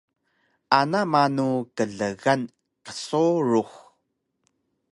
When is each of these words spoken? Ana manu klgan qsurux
Ana 0.79 1.01
manu 1.11 1.45
klgan 1.75 2.41
qsurux 2.85 3.73